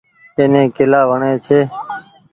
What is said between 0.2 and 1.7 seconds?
ايني ڪيلآ وڻي ڇي۔